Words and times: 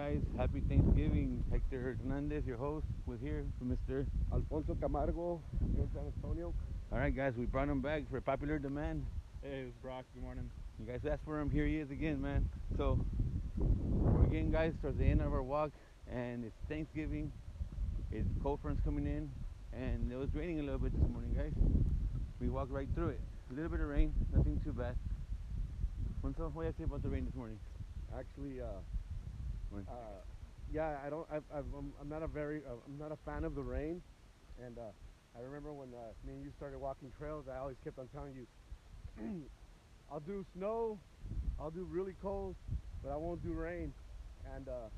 guys? 0.00 0.20
Happy 0.38 0.62
Thanksgiving. 0.66 1.44
Hector 1.52 1.98
Hernandez, 2.02 2.46
your 2.46 2.56
host, 2.56 2.86
with 3.04 3.20
here 3.20 3.44
with 3.60 3.76
Mr. 3.76 4.06
Alfonso 4.32 4.74
Camargo 4.80 5.42
here 5.74 5.84
in 5.84 5.90
San 5.92 6.04
Antonio. 6.16 6.54
All 6.90 6.98
right, 6.98 7.14
guys, 7.14 7.34
we 7.36 7.44
brought 7.44 7.68
him 7.68 7.82
back 7.82 8.04
for 8.10 8.18
popular 8.22 8.58
demand. 8.58 9.04
Hey, 9.42 9.66
it's 9.68 9.76
Brock. 9.82 10.06
Good 10.14 10.22
morning. 10.22 10.48
You 10.78 10.86
guys 10.86 11.00
asked 11.04 11.20
for 11.26 11.38
him. 11.38 11.50
Here 11.50 11.66
he 11.66 11.76
is 11.76 11.90
again, 11.90 12.22
man. 12.22 12.48
So 12.78 12.98
we're 13.58 14.24
getting 14.28 14.50
guys 14.50 14.72
towards 14.80 14.96
the 14.96 15.04
end 15.04 15.20
of 15.20 15.34
our 15.34 15.42
walk, 15.42 15.70
and 16.10 16.46
it's 16.46 16.56
Thanksgiving. 16.66 17.30
It's 18.10 18.28
cold 18.42 18.60
fronts 18.62 18.80
coming 18.86 19.04
in, 19.04 19.30
and 19.78 20.10
it 20.10 20.16
was 20.16 20.30
raining 20.34 20.60
a 20.60 20.62
little 20.62 20.78
bit 20.78 20.98
this 20.98 21.10
morning, 21.10 21.34
guys. 21.36 21.52
We 22.40 22.48
walked 22.48 22.72
right 22.72 22.88
through 22.94 23.10
it. 23.10 23.20
A 23.50 23.54
little 23.54 23.70
bit 23.70 23.80
of 23.80 23.88
rain, 23.88 24.14
nothing 24.34 24.62
too 24.64 24.72
bad. 24.72 24.96
Alfonso, 26.16 26.50
what 26.54 26.54
do 26.54 26.60
you 26.60 26.66
have 26.68 26.76
to 26.76 26.80
say 26.80 26.84
about 26.84 27.02
the 27.02 27.10
rain 27.10 27.26
this 27.26 27.34
morning? 27.34 27.58
Actually, 28.16 28.62
uh, 28.62 28.80
Uh, 29.88 30.22
yeah, 30.72 30.98
I 31.04 31.10
don't. 31.10 31.26
I've, 31.30 31.44
I've, 31.54 31.64
I'm, 31.76 31.92
I'm 32.00 32.08
not 32.08 32.22
a 32.22 32.26
very. 32.26 32.62
Uh, 32.66 32.74
I'm 32.86 32.98
not 32.98 33.12
a 33.12 33.18
fan 33.24 33.44
of 33.44 33.54
the 33.54 33.62
rain, 33.62 34.02
and 34.64 34.78
uh, 34.78 34.90
I 35.36 35.42
remember 35.42 35.72
when 35.72 35.88
uh, 35.94 36.10
me 36.26 36.34
and 36.34 36.44
you 36.44 36.50
started 36.56 36.78
walking 36.78 37.12
trails. 37.18 37.46
I 37.52 37.58
always 37.58 37.76
kept 37.84 37.98
on 37.98 38.08
telling 38.08 38.34
you, 38.34 38.46
I'll 40.12 40.20
do 40.20 40.44
snow, 40.56 40.98
I'll 41.60 41.70
do 41.70 41.84
really 41.90 42.14
cold, 42.22 42.56
but 43.02 43.10
I 43.12 43.16
won't 43.16 43.42
do 43.44 43.52
rain. 43.52 43.92
And 44.54 44.68
uh, 44.68 44.90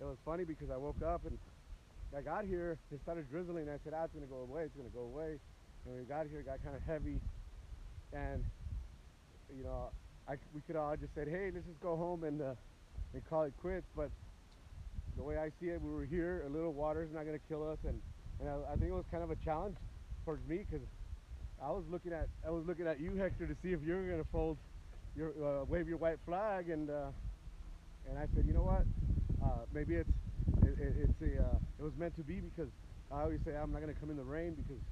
it 0.00 0.04
was 0.04 0.16
funny 0.24 0.44
because 0.44 0.68
I 0.70 0.76
woke 0.76 1.00
up 1.02 1.24
and 1.24 1.38
I 2.16 2.20
got 2.20 2.44
here. 2.44 2.78
It 2.92 3.00
started 3.02 3.30
drizzling. 3.30 3.68
And 3.68 3.72
I 3.72 3.78
said, 3.84 3.92
"Ah, 3.96 4.04
it's 4.04 4.14
gonna 4.14 4.26
go 4.26 4.44
away. 4.44 4.64
It's 4.64 4.76
gonna 4.76 4.88
go 4.92 5.00
away." 5.00 5.40
And 5.84 5.94
when 5.94 5.98
we 5.98 6.04
got 6.04 6.26
here, 6.28 6.40
it 6.40 6.46
got 6.46 6.62
kind 6.62 6.76
of 6.76 6.82
heavy, 6.82 7.20
and 8.12 8.44
you 9.56 9.64
know, 9.64 9.90
I, 10.28 10.36
we 10.54 10.60
could 10.66 10.76
all 10.76 10.96
just 10.96 11.14
said, 11.14 11.28
"Hey, 11.28 11.50
let's 11.52 11.66
just 11.66 11.80
go 11.80 11.96
home 11.96 12.24
and 12.24 12.40
uh, 12.40 12.54
and 13.14 13.24
call 13.28 13.44
it 13.44 13.54
quits." 13.60 13.86
But 13.96 14.10
the 15.16 15.22
way 15.22 15.38
I 15.38 15.50
see 15.60 15.68
it, 15.68 15.80
we 15.80 15.90
were 15.90 16.04
here. 16.04 16.44
A 16.46 16.50
little 16.50 16.72
water 16.72 17.02
is 17.02 17.12
not 17.12 17.24
going 17.24 17.38
to 17.38 17.46
kill 17.48 17.68
us, 17.70 17.78
and 17.86 18.00
and 18.40 18.48
I, 18.48 18.72
I 18.72 18.76
think 18.76 18.90
it 18.90 18.94
was 18.94 19.06
kind 19.10 19.22
of 19.22 19.30
a 19.30 19.36
challenge 19.36 19.76
for 20.24 20.38
me 20.48 20.64
because 20.68 20.86
I 21.62 21.70
was 21.70 21.84
looking 21.90 22.12
at 22.12 22.28
I 22.46 22.50
was 22.50 22.64
looking 22.66 22.86
at 22.86 23.00
you, 23.00 23.16
Hector, 23.16 23.46
to 23.46 23.54
see 23.62 23.72
if 23.72 23.80
you 23.86 23.94
were 23.94 24.02
going 24.02 24.22
to 24.22 24.30
fold 24.30 24.58
your 25.16 25.30
uh, 25.40 25.64
wave 25.64 25.88
your 25.88 25.98
white 25.98 26.18
flag, 26.26 26.70
and 26.70 26.90
uh, 26.90 27.10
and 28.08 28.18
I 28.18 28.26
said, 28.34 28.44
you 28.46 28.52
know 28.52 28.62
what, 28.62 28.84
uh, 29.42 29.64
maybe 29.72 29.94
it's 29.94 30.10
it, 30.62 30.78
it, 30.78 30.94
it's 31.08 31.20
a 31.22 31.42
uh, 31.42 31.56
it 31.78 31.82
was 31.82 31.92
meant 31.96 32.16
to 32.16 32.22
be 32.22 32.40
because 32.40 32.70
I 33.12 33.22
always 33.22 33.40
say 33.44 33.52
I'm 33.54 33.72
not 33.72 33.80
going 33.80 33.94
to 33.94 34.00
come 34.00 34.10
in 34.10 34.16
the 34.16 34.24
rain 34.24 34.56
because 34.56 34.82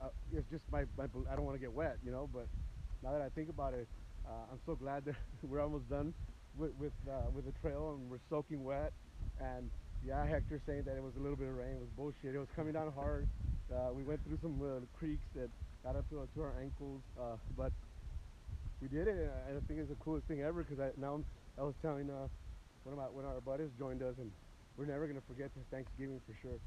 uh, 0.00 0.08
it's 0.34 0.48
just 0.50 0.62
my, 0.70 0.84
my 0.98 1.04
I 1.30 1.36
don't 1.36 1.44
want 1.44 1.56
to 1.56 1.60
get 1.60 1.72
wet, 1.72 1.96
you 2.04 2.12
know. 2.12 2.28
But 2.32 2.46
now 3.02 3.12
that 3.12 3.22
I 3.22 3.30
think 3.30 3.48
about 3.48 3.74
it, 3.74 3.88
uh, 4.26 4.52
I'm 4.52 4.60
so 4.66 4.74
glad 4.74 5.04
that 5.06 5.16
we're 5.42 5.60
almost 5.60 5.88
done 5.88 6.12
with 6.56 6.72
with, 6.78 6.92
uh, 7.08 7.30
with 7.34 7.44
the 7.44 7.52
trail 7.60 7.96
and 7.98 8.10
we're 8.10 8.22
soaking 8.30 8.64
wet. 8.64 8.92
And 9.40 9.70
yeah, 10.06 10.26
Hector 10.26 10.60
saying 10.66 10.82
that 10.86 10.96
it 10.96 11.02
was 11.02 11.14
a 11.16 11.20
little 11.20 11.36
bit 11.36 11.48
of 11.48 11.56
rain 11.56 11.78
was 11.78 11.88
bullshit. 11.96 12.34
It 12.34 12.38
was 12.38 12.48
coming 12.54 12.72
down 12.72 12.92
hard. 12.92 13.28
Uh, 13.72 13.92
we 13.92 14.02
went 14.02 14.20
through 14.26 14.38
some 14.42 14.60
uh, 14.60 14.80
creeks 14.98 15.24
that 15.34 15.48
got 15.84 15.96
up 15.96 16.08
to, 16.10 16.28
to 16.34 16.42
our 16.42 16.52
ankles, 16.60 17.00
uh, 17.18 17.36
but 17.56 17.72
we 18.80 18.88
did 18.88 19.08
it. 19.08 19.30
And 19.48 19.56
I 19.56 19.60
think 19.66 19.80
it's 19.80 19.88
the 19.88 19.96
coolest 19.96 20.26
thing 20.26 20.42
ever 20.42 20.62
because 20.62 20.80
I 20.80 20.90
now 21.00 21.14
I'm, 21.14 21.24
I 21.58 21.62
was 21.62 21.74
telling 21.82 22.10
uh, 22.10 22.28
one 22.84 22.92
of 22.92 22.98
my 22.98 23.06
one 23.06 23.24
of 23.24 23.30
our 23.30 23.40
buddies 23.40 23.70
joined 23.78 24.02
us, 24.02 24.14
and 24.18 24.30
we're 24.76 24.86
never 24.86 25.06
gonna 25.06 25.24
forget 25.28 25.50
this 25.54 25.64
Thanksgiving 25.70 26.20
for 26.26 26.34
sure. 26.42 26.58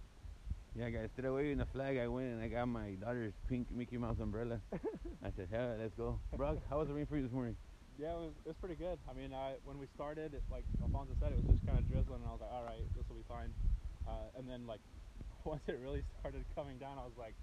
Yeah, 0.76 0.90
guys, 0.90 1.04
instead 1.06 1.24
of 1.24 1.36
waving 1.36 1.58
the 1.58 1.66
flag, 1.68 1.98
I 1.98 2.08
went 2.08 2.28
and 2.28 2.44
I 2.44 2.50
got 2.50 2.68
my 2.68 2.92
daughter's 3.00 3.32
pink 3.48 3.72
Mickey 3.72 3.98
Mouse 3.98 4.18
umbrella. 4.20 4.60
I 5.24 5.32
said, 5.38 5.48
hell, 5.50 5.74
let's 5.80 5.94
go. 5.96 6.20
Brock, 6.36 6.58
how 6.70 6.80
was 6.80 6.90
the 6.90 6.94
rain 6.94 7.06
for 7.06 7.16
you 7.16 7.24
this 7.24 7.32
morning? 7.32 7.56
Yeah, 7.96 8.12
it 8.12 8.22
was, 8.28 8.36
it 8.44 8.50
was 8.52 8.60
pretty 8.60 8.76
good. 8.76 9.00
I 9.08 9.14
mean, 9.16 9.32
I, 9.32 9.56
when 9.64 9.80
we 9.80 9.88
started, 9.96 10.36
it, 10.36 10.44
like 10.52 10.68
Alfonso 10.84 11.16
said, 11.24 11.32
it 11.32 11.40
was 11.40 11.48
just 11.56 11.64
kind 11.64 11.80
of 11.80 11.88
drizzling, 11.88 12.20
and 12.20 12.28
I 12.28 12.36
was 12.36 12.44
like, 12.44 12.52
all 12.52 12.68
right, 12.68 12.84
this 12.92 13.08
will 13.08 13.16
be 13.16 13.28
fine. 13.32 13.56
Uh, 14.04 14.36
and 14.36 14.44
then, 14.52 14.68
like, 14.68 14.84
once 15.48 15.64
it 15.72 15.80
really 15.80 16.04
started 16.20 16.44
coming 16.60 16.76
down, 16.76 17.00
I 17.00 17.08
was 17.08 17.16
like, 17.16 17.36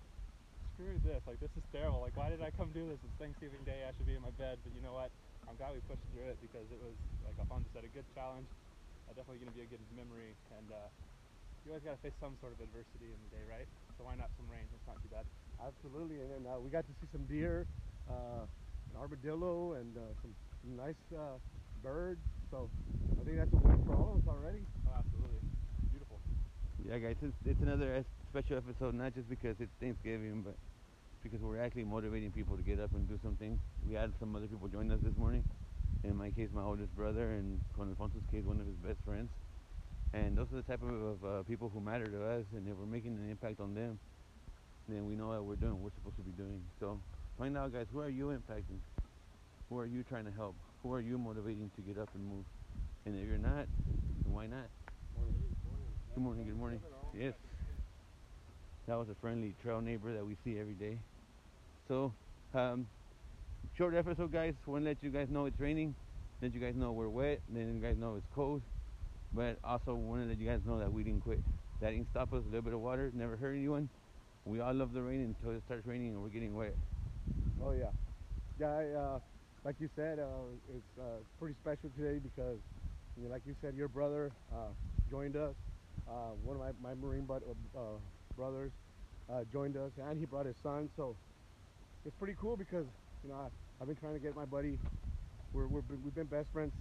screw 0.76 1.00
this. 1.00 1.24
Like, 1.24 1.40
this 1.40 1.52
is 1.56 1.64
terrible. 1.72 2.04
Like, 2.04 2.16
why 2.20 2.28
did 2.28 2.44
I 2.44 2.52
come 2.52 2.68
do 2.76 2.84
this? 2.84 3.00
It's 3.00 3.16
Thanksgiving 3.16 3.64
Day. 3.64 3.88
I 3.88 3.96
should 3.96 4.04
be 4.04 4.12
in 4.12 4.20
my 4.20 4.34
bed. 4.36 4.60
But 4.60 4.76
you 4.76 4.84
know 4.84 4.92
what? 4.92 5.08
I'm 5.48 5.56
glad 5.56 5.72
we 5.72 5.80
pushed 5.88 6.04
through 6.12 6.28
it 6.28 6.38
because 6.44 6.68
it 6.68 6.80
was, 6.84 6.94
like 7.24 7.34
Alfonso 7.40 7.66
said, 7.72 7.88
a 7.88 7.92
good 7.96 8.04
challenge. 8.12 8.46
Uh, 9.08 9.16
definitely 9.16 9.40
going 9.40 9.52
to 9.52 9.56
be 9.56 9.64
a 9.64 9.70
good 9.72 9.82
memory. 9.96 10.36
And 10.52 10.68
uh, 10.68 10.92
you 11.64 11.72
always 11.72 11.84
got 11.84 11.96
to 11.96 12.02
face 12.04 12.16
some 12.20 12.36
sort 12.44 12.52
of 12.52 12.60
adversity 12.60 13.08
in 13.08 13.18
the 13.24 13.30
day, 13.40 13.44
right? 13.48 13.68
So 13.96 14.04
why 14.04 14.20
not 14.20 14.28
some 14.36 14.46
rain? 14.52 14.68
It's 14.68 14.84
not 14.84 15.00
too 15.00 15.08
bad. 15.08 15.24
Absolutely, 15.62 16.18
and 16.20 16.28
then 16.28 16.42
uh, 16.44 16.58
we 16.58 16.68
got 16.74 16.82
to 16.84 16.94
see 16.98 17.06
some 17.14 17.22
deer, 17.30 17.64
uh, 18.10 18.44
armadillo, 18.98 19.74
and 19.74 19.96
uh, 19.96 20.00
some, 20.22 20.34
some 20.62 20.76
nice 20.76 21.02
uh, 21.14 21.38
birds. 21.82 22.20
So 22.50 22.68
I 23.20 23.24
think 23.24 23.38
that's 23.38 23.52
a 23.52 23.56
win 23.56 23.82
for 23.86 23.94
all 23.94 24.14
of 24.14 24.22
us 24.22 24.28
already. 24.28 24.62
Oh, 24.86 24.98
absolutely. 24.98 25.40
Beautiful. 25.90 26.20
Yeah, 26.84 26.98
guys, 26.98 27.16
it's, 27.22 27.36
it's 27.46 27.62
another 27.62 28.04
special 28.30 28.56
episode, 28.56 28.94
not 28.94 29.14
just 29.14 29.28
because 29.28 29.56
it's 29.60 29.72
Thanksgiving, 29.80 30.42
but 30.42 30.54
because 31.22 31.40
we're 31.40 31.60
actually 31.60 31.84
motivating 31.84 32.30
people 32.30 32.56
to 32.56 32.62
get 32.62 32.80
up 32.80 32.90
and 32.94 33.08
do 33.08 33.18
something. 33.22 33.58
We 33.88 33.94
had 33.94 34.12
some 34.18 34.34
other 34.34 34.46
people 34.46 34.68
join 34.68 34.90
us 34.90 34.98
this 35.02 35.16
morning. 35.16 35.44
In 36.04 36.16
my 36.16 36.30
case, 36.30 36.48
my 36.52 36.62
oldest 36.62 36.94
brother, 36.96 37.30
and 37.32 37.60
Juan 37.76 37.90
Alfonso's 37.90 38.26
case, 38.30 38.42
one 38.44 38.60
of 38.60 38.66
his 38.66 38.74
best 38.76 38.98
friends. 39.04 39.30
And 40.12 40.36
those 40.36 40.48
are 40.52 40.56
the 40.56 40.62
type 40.62 40.82
of, 40.82 40.90
of 40.90 41.24
uh, 41.24 41.42
people 41.44 41.70
who 41.72 41.80
matter 41.80 42.06
to 42.06 42.26
us, 42.26 42.44
and 42.54 42.66
if 42.68 42.76
we're 42.76 42.86
making 42.86 43.16
an 43.16 43.30
impact 43.30 43.60
on 43.60 43.74
them, 43.74 43.98
then 44.88 45.06
we 45.06 45.14
know 45.14 45.32
that 45.32 45.42
we're 45.42 45.56
doing 45.56 45.74
what 45.74 45.84
we're 45.84 45.96
supposed 45.96 46.16
to 46.16 46.22
be 46.22 46.32
doing. 46.32 46.60
So 46.80 46.98
find 47.38 47.56
out, 47.56 47.72
guys, 47.72 47.86
who 47.92 48.00
are 48.00 48.08
you 48.08 48.26
impacting? 48.26 48.78
Who 49.68 49.78
are 49.78 49.86
you 49.86 50.02
trying 50.02 50.24
to 50.24 50.30
help? 50.32 50.54
Who 50.82 50.92
are 50.92 51.00
you 51.00 51.18
motivating 51.18 51.70
to 51.76 51.82
get 51.82 52.00
up 52.00 52.08
and 52.14 52.24
move? 52.24 52.44
And 53.06 53.18
if 53.18 53.26
you're 53.26 53.38
not, 53.38 53.66
then 54.22 54.32
why 54.32 54.46
not? 54.46 54.68
Good 56.14 56.22
morning, 56.22 56.46
good 56.46 56.58
morning. 56.58 56.80
Yes. 57.18 57.34
That 58.86 58.98
was 58.98 59.08
a 59.08 59.14
friendly 59.20 59.54
trail 59.62 59.80
neighbor 59.80 60.12
that 60.12 60.26
we 60.26 60.36
see 60.44 60.58
every 60.58 60.74
day. 60.74 60.98
So, 61.88 62.12
um, 62.54 62.86
short 63.76 63.94
episode, 63.94 64.32
guys. 64.32 64.54
Want 64.66 64.84
to 64.84 64.90
let 64.90 64.98
you 65.02 65.10
guys 65.10 65.28
know 65.30 65.46
it's 65.46 65.58
raining. 65.58 65.94
Let 66.42 66.54
you 66.54 66.60
guys 66.60 66.74
know 66.74 66.92
we're 66.92 67.08
wet. 67.08 67.40
Then 67.48 67.74
you 67.74 67.80
guys 67.80 67.96
know 67.96 68.16
it's 68.16 68.26
cold. 68.34 68.60
But 69.32 69.58
also 69.64 69.94
want 69.94 70.22
to 70.22 70.28
let 70.28 70.38
you 70.38 70.46
guys 70.46 70.60
know 70.66 70.78
that 70.78 70.92
we 70.92 71.02
didn't 71.02 71.22
quit. 71.22 71.40
That 71.80 71.90
didn't 71.90 72.10
stop 72.10 72.32
us. 72.32 72.42
A 72.42 72.46
little 72.46 72.62
bit 72.62 72.74
of 72.74 72.80
water 72.80 73.10
never 73.14 73.36
hurt 73.36 73.54
anyone. 73.54 73.88
We 74.44 74.60
all 74.60 74.74
love 74.74 74.92
the 74.92 75.02
rain 75.02 75.20
until 75.20 75.56
it 75.56 75.62
starts 75.64 75.86
raining 75.86 76.08
and 76.08 76.22
we're 76.22 76.28
getting 76.28 76.54
wet. 76.54 76.74
Oh 77.64 77.72
yeah, 77.72 77.90
yeah. 78.58 78.66
I, 78.68 78.84
uh, 78.98 79.18
like 79.64 79.76
you 79.80 79.88
said, 79.94 80.18
uh, 80.18 80.26
it's 80.74 80.98
uh, 80.98 81.22
pretty 81.38 81.54
special 81.62 81.90
today 81.96 82.18
because, 82.18 82.58
you 83.16 83.24
know, 83.24 83.30
like 83.30 83.42
you 83.46 83.54
said, 83.60 83.74
your 83.76 83.88
brother 83.88 84.32
uh, 84.52 84.70
joined 85.10 85.36
us. 85.36 85.54
Uh, 86.08 86.34
one 86.44 86.56
of 86.56 86.62
my, 86.62 86.90
my 86.90 86.94
Marine 86.94 87.24
bud, 87.24 87.42
uh, 87.76 87.80
brothers 88.36 88.72
joined 89.52 89.76
us, 89.76 89.92
and 90.08 90.18
he 90.18 90.26
brought 90.26 90.46
his 90.46 90.56
son. 90.62 90.90
So 90.96 91.16
it's 92.04 92.16
pretty 92.18 92.34
cool 92.40 92.56
because 92.56 92.86
you 93.22 93.30
know 93.30 93.36
I, 93.36 93.48
I've 93.80 93.86
been 93.86 93.96
trying 93.96 94.14
to 94.14 94.20
get 94.20 94.36
my 94.36 94.44
buddy. 94.44 94.78
We're, 95.52 95.66
we're 95.66 95.82
we've 96.04 96.14
been 96.14 96.26
best 96.26 96.48
friends 96.52 96.72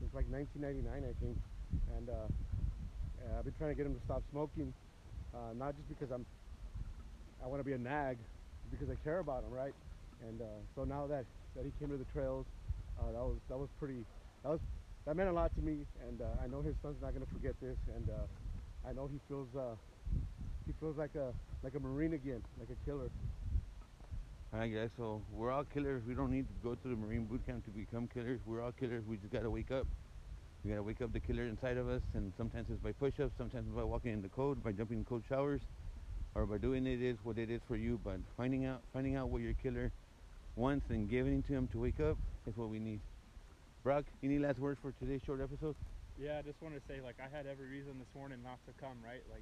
since 0.00 0.14
like 0.14 0.26
1999, 0.30 1.04
I 1.04 1.14
think, 1.24 1.36
and 1.96 2.08
I've 3.38 3.44
been 3.44 3.54
trying 3.58 3.70
to 3.70 3.76
get 3.76 3.86
him 3.86 3.94
to 3.94 4.04
stop 4.04 4.22
smoking. 4.30 4.72
Not 5.56 5.76
just 5.76 5.88
because 5.88 6.10
I'm 6.12 6.26
I 7.42 7.46
want 7.46 7.60
to 7.60 7.64
be 7.64 7.72
a 7.72 7.78
nag, 7.78 8.18
because 8.70 8.88
I 8.90 8.96
care 9.02 9.18
about 9.18 9.44
him, 9.44 9.50
right? 9.50 9.72
And 10.26 10.40
uh, 10.40 10.44
so 10.74 10.84
now 10.84 11.06
that 11.06 11.24
that 11.56 11.64
he 11.64 11.72
came 11.78 11.90
to 11.90 11.96
the 11.96 12.08
trails, 12.12 12.46
uh, 12.98 13.12
that 13.12 13.24
was 13.24 13.36
that 13.48 13.58
was 13.58 13.68
pretty 13.78 14.04
that 14.42 14.50
was 14.50 14.60
that 15.06 15.16
meant 15.16 15.28
a 15.28 15.32
lot 15.32 15.54
to 15.56 15.62
me, 15.62 15.86
and 16.06 16.20
uh, 16.20 16.44
I 16.44 16.46
know 16.46 16.62
his 16.62 16.74
son's 16.82 17.00
not 17.00 17.12
gonna 17.12 17.30
forget 17.32 17.54
this, 17.60 17.76
and 17.96 18.08
uh, 18.10 18.88
I 18.88 18.92
know 18.92 19.08
he 19.10 19.18
feels 19.28 19.48
uh, 19.56 19.74
he 20.66 20.72
feels 20.80 20.96
like 20.96 21.14
a 21.14 21.32
like 21.62 21.74
a 21.74 21.80
marine 21.80 22.12
again, 22.12 22.42
like 22.58 22.68
a 22.70 22.84
killer. 22.84 23.10
All 24.52 24.58
right, 24.58 24.72
guys. 24.72 24.90
So 24.96 25.22
we're 25.32 25.52
all 25.52 25.64
killers. 25.64 26.02
We 26.06 26.14
don't 26.14 26.30
need 26.30 26.46
to 26.48 26.54
go 26.62 26.74
to 26.74 26.88
the 26.88 26.96
Marine 26.96 27.24
boot 27.24 27.46
camp 27.46 27.64
to 27.66 27.70
become 27.70 28.08
killers. 28.12 28.40
We're 28.44 28.62
all 28.62 28.72
killers. 28.72 29.04
We 29.06 29.16
just 29.16 29.32
gotta 29.32 29.48
wake 29.48 29.70
up. 29.70 29.86
We 30.64 30.70
gotta 30.70 30.82
wake 30.82 31.00
up 31.00 31.12
the 31.12 31.20
killer 31.20 31.44
inside 31.44 31.76
of 31.76 31.88
us, 31.88 32.02
and 32.14 32.32
sometimes 32.36 32.66
it's 32.68 32.82
by 32.82 32.92
push-ups, 32.92 33.32
sometimes 33.38 33.66
it's 33.68 33.76
by 33.76 33.84
walking 33.84 34.12
in 34.12 34.22
the 34.22 34.28
cold, 34.28 34.62
by 34.62 34.72
jumping 34.72 34.98
in 34.98 35.04
cold 35.04 35.22
showers, 35.28 35.62
or 36.34 36.46
by 36.46 36.58
doing 36.58 36.86
it 36.86 37.00
is 37.00 37.16
what 37.22 37.38
it 37.38 37.48
is 37.48 37.60
for 37.66 37.76
you. 37.76 38.00
But 38.04 38.18
finding 38.36 38.66
out 38.66 38.82
finding 38.92 39.16
out 39.16 39.30
what 39.30 39.40
your 39.40 39.54
killer 39.54 39.92
wants 40.60 40.92
and 40.92 41.08
giving 41.08 41.40
to 41.48 41.56
him 41.56 41.64
to 41.72 41.80
wake 41.80 42.04
up 42.04 42.20
is 42.44 42.52
what 42.52 42.68
we 42.68 42.76
need. 42.76 43.00
Brock, 43.80 44.04
any 44.20 44.36
last 44.36 44.60
words 44.60 44.76
for 44.84 44.92
today's 45.00 45.24
short 45.24 45.40
episode? 45.40 45.72
Yeah, 46.20 46.36
I 46.36 46.44
just 46.44 46.60
want 46.60 46.76
to 46.76 46.84
say, 46.84 47.00
like, 47.00 47.16
I 47.16 47.32
had 47.32 47.48
every 47.48 47.64
reason 47.64 47.96
this 47.96 48.12
morning 48.12 48.44
not 48.44 48.60
to 48.68 48.76
come, 48.76 49.00
right? 49.00 49.24
Like, 49.32 49.40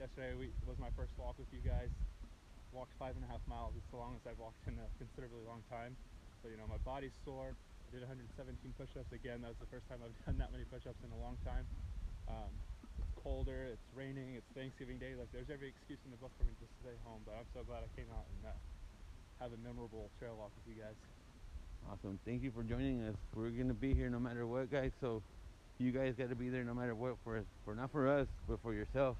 yesterday 0.00 0.32
we, 0.32 0.48
was 0.64 0.80
my 0.80 0.88
first 0.96 1.12
walk 1.20 1.36
with 1.36 1.52
you 1.52 1.60
guys. 1.60 1.92
Walked 2.72 2.96
five 2.96 3.12
and 3.12 3.20
a 3.20 3.28
half 3.28 3.44
miles. 3.44 3.76
It's 3.76 3.84
the 3.92 4.00
longest 4.00 4.24
I've 4.24 4.40
walked 4.40 4.64
in 4.64 4.80
a 4.80 4.88
considerably 4.96 5.44
long 5.44 5.60
time. 5.68 5.92
So, 6.40 6.48
you 6.48 6.56
know, 6.56 6.64
my 6.64 6.80
body's 6.80 7.12
sore. 7.28 7.52
I 7.52 7.88
did 7.92 8.00
117 8.00 8.56
push-ups. 8.80 9.12
Again, 9.12 9.44
that 9.44 9.52
was 9.52 9.60
the 9.60 9.68
first 9.68 9.84
time 9.92 10.00
I've 10.00 10.16
done 10.24 10.40
that 10.40 10.48
many 10.48 10.64
push-ups 10.64 11.04
in 11.04 11.12
a 11.12 11.20
long 11.20 11.36
time. 11.44 11.68
Um, 12.24 12.48
it's 13.04 13.12
colder. 13.20 13.68
It's 13.68 13.84
raining. 13.92 14.40
It's 14.40 14.48
Thanksgiving 14.56 14.96
Day. 14.96 15.12
Like, 15.12 15.28
there's 15.28 15.52
every 15.52 15.68
excuse 15.68 16.00
in 16.08 16.10
the 16.10 16.20
book 16.24 16.32
for 16.40 16.48
me 16.48 16.56
to 16.56 16.66
stay 16.80 16.96
home. 17.04 17.20
But 17.28 17.36
I'm 17.36 17.50
so 17.52 17.60
glad 17.68 17.84
I 17.84 17.90
came 17.92 18.08
out 18.16 18.24
and 18.32 18.48
uh, 18.48 18.73
have 19.44 19.52
a 19.52 19.62
memorable 19.62 20.08
trail 20.18 20.36
walk 20.38 20.50
with 20.56 20.74
you 20.74 20.82
guys. 20.82 20.96
Awesome. 21.92 22.18
Thank 22.24 22.42
you 22.42 22.50
for 22.50 22.62
joining 22.62 23.02
us. 23.02 23.14
We're 23.36 23.50
gonna 23.50 23.74
be 23.74 23.92
here 23.92 24.08
no 24.08 24.18
matter 24.18 24.46
what, 24.46 24.72
guys. 24.72 24.90
So 25.02 25.20
you 25.78 25.92
guys 25.92 26.14
got 26.16 26.30
to 26.30 26.34
be 26.34 26.48
there 26.48 26.64
no 26.64 26.72
matter 26.72 26.94
what 26.94 27.16
for 27.22 27.36
us, 27.36 27.44
for 27.62 27.74
not 27.74 27.92
for 27.92 28.08
us, 28.08 28.26
but 28.48 28.58
for 28.62 28.72
yourself, 28.72 29.18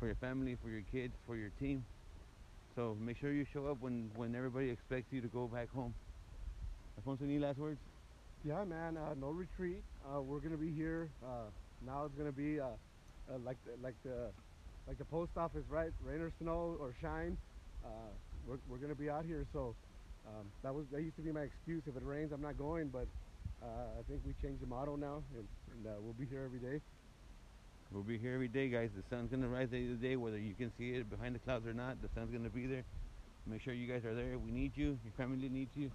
for 0.00 0.06
your 0.06 0.14
family, 0.14 0.56
for 0.62 0.70
your 0.70 0.80
kids, 0.90 1.12
for 1.26 1.36
your 1.36 1.50
team. 1.60 1.84
So 2.74 2.96
make 2.98 3.18
sure 3.18 3.30
you 3.30 3.44
show 3.52 3.66
up 3.66 3.76
when 3.82 4.08
when 4.16 4.34
everybody 4.34 4.70
expects 4.70 5.12
you 5.12 5.20
to 5.20 5.28
go 5.28 5.46
back 5.46 5.68
home. 5.74 5.92
Alfonso, 6.96 7.24
any 7.24 7.38
last 7.38 7.58
words? 7.58 7.78
Yeah, 8.44 8.64
man. 8.64 8.96
Uh, 8.96 9.12
no 9.20 9.28
retreat. 9.28 9.82
Uh, 10.08 10.22
we're 10.22 10.40
gonna 10.40 10.56
be 10.56 10.72
here. 10.72 11.10
Uh, 11.22 11.52
now 11.84 12.06
it's 12.06 12.16
gonna 12.16 12.32
be 12.32 12.58
uh, 12.58 12.68
uh, 13.28 13.36
like 13.44 13.58
the, 13.66 13.76
like 13.84 13.96
the 14.02 14.32
like 14.88 14.96
the 14.96 15.04
post 15.04 15.32
office, 15.36 15.64
right? 15.68 15.92
Rain 16.06 16.22
or 16.22 16.32
snow 16.40 16.78
or 16.80 16.94
shine. 17.02 17.36
We're 18.46 18.58
we're 18.68 18.78
gonna 18.78 18.94
be 18.94 19.10
out 19.10 19.24
here. 19.24 19.44
So 19.52 19.74
um, 20.26 20.46
that 20.62 20.74
was 20.74 20.86
that 20.92 21.02
used 21.02 21.16
to 21.16 21.22
be 21.22 21.32
my 21.32 21.42
excuse. 21.42 21.82
If 21.86 21.96
it 21.96 22.02
rains, 22.04 22.32
I'm 22.32 22.42
not 22.42 22.58
going. 22.58 22.88
But 22.88 23.06
uh, 23.62 23.98
I 23.98 24.02
think 24.08 24.22
we 24.26 24.34
changed 24.42 24.62
the 24.62 24.66
motto 24.66 24.96
now, 24.96 25.22
and, 25.36 25.46
and 25.72 25.86
uh, 25.86 26.00
we'll 26.00 26.14
be 26.14 26.26
here 26.26 26.42
every 26.44 26.58
day. 26.58 26.80
We'll 27.92 28.02
be 28.02 28.18
here 28.18 28.34
every 28.34 28.48
day, 28.48 28.68
guys. 28.68 28.90
The 28.96 29.02
sun's 29.10 29.30
gonna 29.30 29.48
rise 29.48 29.68
the 29.70 29.84
other 29.84 30.00
day, 30.00 30.16
whether 30.16 30.38
you 30.38 30.54
can 30.54 30.72
see 30.78 30.90
it 30.90 31.10
behind 31.10 31.34
the 31.34 31.38
clouds 31.40 31.66
or 31.66 31.74
not. 31.74 32.00
The 32.02 32.08
sun's 32.14 32.32
gonna 32.32 32.50
be 32.50 32.66
there. 32.66 32.84
Make 33.46 33.62
sure 33.62 33.74
you 33.74 33.90
guys 33.90 34.04
are 34.04 34.14
there. 34.14 34.38
We 34.38 34.50
need 34.52 34.72
you. 34.76 34.98
Your 35.04 35.12
family 35.16 35.48
needs 35.48 35.70
you. 35.76 35.90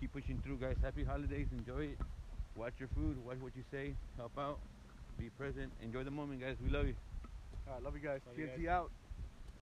Keep 0.00 0.12
pushing 0.12 0.40
through, 0.44 0.58
guys. 0.58 0.76
Happy 0.82 1.04
holidays. 1.04 1.46
Enjoy 1.56 1.84
it. 1.84 1.98
Watch 2.56 2.74
your 2.78 2.88
food. 2.94 3.16
Watch 3.24 3.38
what 3.40 3.56
you 3.56 3.64
say. 3.70 3.94
Help 4.16 4.32
out. 4.38 4.58
Be 5.18 5.30
present. 5.30 5.72
Enjoy 5.82 6.04
the 6.04 6.10
moment, 6.10 6.40
guys. 6.40 6.56
We 6.62 6.70
love 6.70 6.86
you. 6.86 6.94
All 7.66 7.74
right, 7.74 7.82
love 7.82 7.94
you 7.94 8.00
guys. 8.00 8.20
Love 8.26 8.38
you 8.38 8.46
TNT 8.46 8.64
guys. 8.64 8.68
out. 8.68 8.90